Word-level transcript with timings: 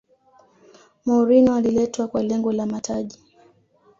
mourinho 1.05 1.53
aliletwa 1.55 2.07
kwa 2.07 2.23
lengo 2.23 2.51
la 2.51 2.65
mataji 2.65 3.19